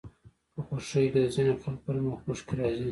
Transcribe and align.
په 0.53 0.59
خوښيو 0.65 1.11
کې 1.11 1.19
د 1.21 1.27
ځينو 1.33 1.53
خلکو 1.61 1.83
پر 1.85 1.95
مخ 2.05 2.19
اوښکې 2.29 2.53
راځي 2.59 2.79